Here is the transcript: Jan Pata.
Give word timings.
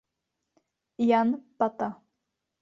Jan 1.09 1.29
Pata. 1.57 1.89